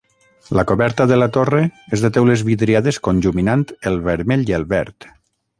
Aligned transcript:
La 0.59 0.63
coberta 0.71 1.05
de 1.11 1.19
la 1.23 1.27
torre 1.35 1.59
és 1.97 2.03
de 2.05 2.11
teules 2.17 2.45
vidriades 2.49 3.01
conjuminant 3.09 3.67
el 3.93 4.03
vermell 4.11 4.53
i 4.55 4.61
el 4.63 4.71
verd. 4.77 5.11